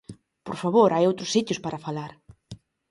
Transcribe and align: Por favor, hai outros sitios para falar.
Por 0.47 0.55
favor, 0.61 0.89
hai 0.91 1.03
outros 1.05 1.33
sitios 1.35 1.59
para 1.63 1.83
falar. 1.85 2.11